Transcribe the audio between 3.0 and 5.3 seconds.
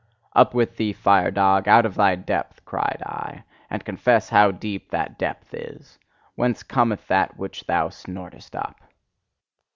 I, "and confess how deep that